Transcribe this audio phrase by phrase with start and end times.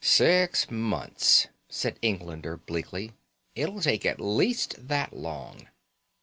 [0.03, 3.11] "Six months," said Englander bleakly.
[3.53, 5.67] "It'll take at least that long."